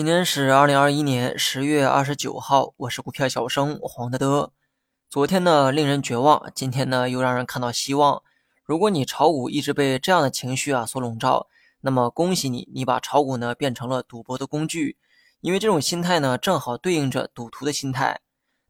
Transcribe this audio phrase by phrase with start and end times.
[0.00, 4.50] 今天是二零二一年十月二十九号，我是股票小生黄德德。
[5.10, 8.22] 昨天呢令人绝望，今天呢又让人看到希望。
[8.64, 11.48] 如果你炒股一直被这样的情绪啊所笼罩，
[11.82, 14.96] 那么恭喜你，你把炒股呢变成了赌博的工具。
[15.42, 18.20] 因为这种心态呢正好对应着赌徒的心态。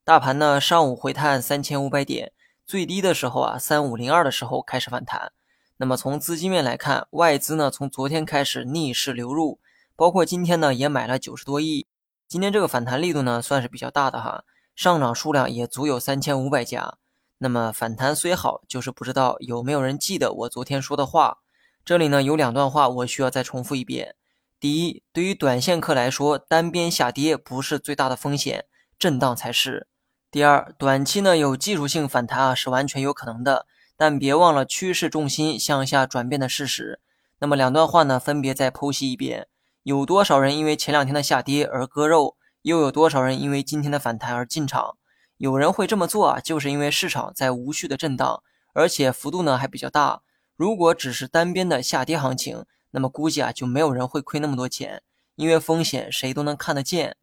[0.02, 2.32] 大盘呢上午回探三千五百点，
[2.66, 5.30] 最低的时候啊三五零二的时候开始反弹。
[5.76, 9.60] 那么从资金面来看，外资呢从昨天开始逆势流入。
[10.00, 11.86] 包括今天呢，也买了九十多亿。
[12.26, 16.94] 今天这个反弹力度呢，算是比较大的哈，上涨数量也足有三千五百家。
[17.36, 21.40] 那么反弹虽好，就是不知道有没有人记得我昨天说的话。
[21.84, 24.14] 这里呢有两段话，我需要再重复一遍。
[24.58, 28.64] 第一，对于短线客来说，单边下跌不是最大的风险，
[28.98, 29.86] 震荡才是。
[30.30, 33.66] 第二，短期呢有技术性反弹啊，是完全有可能的，
[33.98, 37.00] 但别忘了趋势重心向下转变的事实。
[37.40, 39.48] 那么两段话呢，分别再剖析一遍。
[39.90, 42.36] 有多少人因为前两天的下跌而割肉？
[42.62, 44.96] 又有多少人因为今天的反弹而进场？
[45.36, 48.40] 有人会这么做啊，就是因为市场在无序的震荡，
[48.72, 50.22] 而且幅度呢还比较大。
[50.54, 55.02] 如果只是单边的下跌行情，那么估计啊就没有人会亏那么多钱，
[55.34, 57.16] 因为风险谁都能看得见。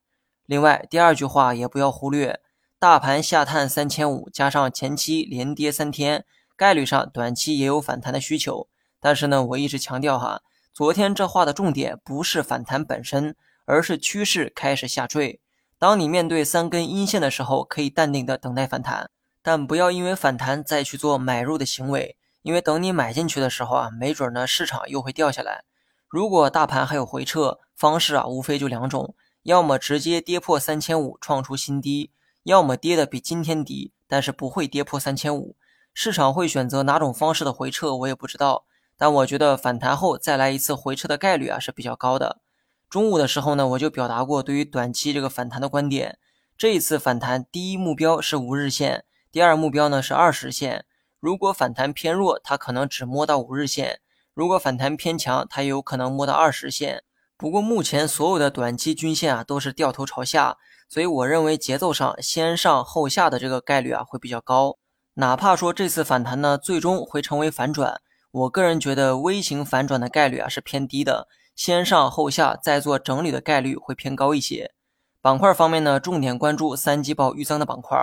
[0.46, 2.42] 另外，第二句话也不要忽略，
[2.78, 6.26] 大盘下探三千五，加上前期连跌三天，
[6.58, 8.68] 概率上短期也有反弹的需求。
[9.00, 10.42] 但是呢，我一直强调哈。
[10.78, 15.42] 昨天这话的重点不是反弹本身，而是趋势开始下坠。
[15.80, 19.10] 当你面对三根阴线的时候，可以淡定的等待反弹，
[19.42, 25.64] 但不要因为反弹再去做买入的行为，因为等你买进去的时候啊，没准呢市场又会掉下来。
[26.08, 32.12] 如果大盘还有回撤方式啊，无非就两种：要么直接跌破三千五创出新低，
[32.44, 35.56] 要么跌的比今天低，但是不会跌破三千五。
[35.96, 38.66] 市场会选择哪种方式的回撤，我也不知道。
[38.98, 42.42] 但我觉得反弹后再来一次回撤的概率啊是比较高的。
[42.90, 46.18] 中午的时候呢，我就表达过对于短期这个反弹的观点。
[46.58, 50.86] 这一次反弹，第一目标是五日线，第二目标呢是二十线。
[51.20, 53.98] 如果反弹偏弱，它可能只摸到五日线；
[54.34, 57.04] 如果反弹偏强，它也有可能摸到二十线。
[57.38, 60.58] 不过目前所有的短期均线啊都是掉头朝下，
[60.90, 64.78] 所以我认为节奏上先上后下的这个概率啊会比较高。
[65.16, 68.02] 哪怕说这次反弹呢最终会成为反转。
[68.38, 74.74] 我个人觉得微型反转的概率啊是偏低的，先上后下再做整理的概率会偏高一些。
[75.22, 77.98] 板块方面呢，重点关注三季报预增的板块，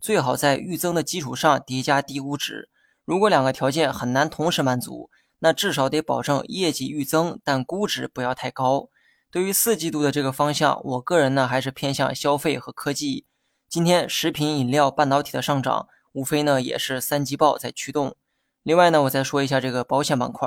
[0.00, 2.68] 最好在预增的基础上叠加低估值。
[3.04, 8.90] 如果两个条件很难同时满足，那至少得保证业绩预增，但估值不要太高。
[9.32, 13.26] 对于四季度的这个方向，我个人呢还是偏向消费和科技。
[13.68, 18.14] 今天食品饮料、半导体的上涨，无非呢也是三季报在驱动。
[18.62, 20.46] 另外呢，我再说一下这个保险板块。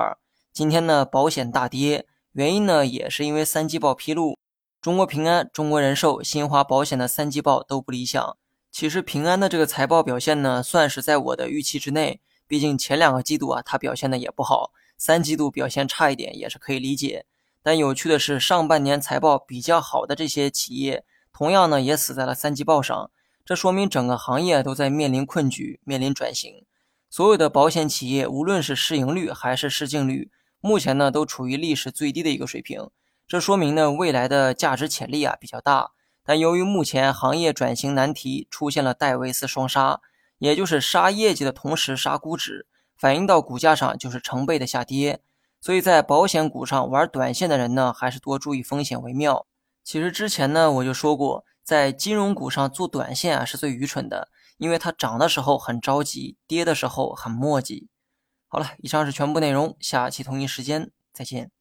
[0.52, 4.38] 今天呢，保险大跌，原因呢也是因为三季报披露，
[4.80, 8.38] 中国平安、中国人寿、新华保险的三季报都不理想。
[8.72, 12.22] 其实平安的这个财报表现呢，算是在我的预期之内。
[12.48, 17.26] 毕竟前两个季度啊，它表现的也不好，三季度表现差一点也是可以理解。
[17.64, 23.10] 但有趣的是，上半年财报比较好的这些企业，同样呢也死在了三季报上。
[23.44, 26.64] 这说明整个行业都在面临困局，面临转型。
[27.14, 32.90] 所有的保险企业，无论是市盈率还是市净率，目前呢都处于历史最低的一个水平。
[33.28, 35.92] 这说明呢未来的价值潜力啊比较大。
[36.26, 40.02] 但由于目前行业转型难题出现了戴维斯双杀，
[40.40, 42.66] 也就是杀业绩的同时杀估值，
[42.98, 45.22] 反映到股价上就是成倍的下跌。
[45.62, 49.46] 所以在保险股上玩短线的人呢，还是多注意风险为妙。
[49.84, 54.30] 其实之前呢我就说过，在金融股上做短线啊是最愚蠢的。
[54.64, 57.88] 因为它涨的时候很着急，跌的时候很磨叽。
[58.48, 61.52] 好了，以上是全部内容，下期同一时间再见。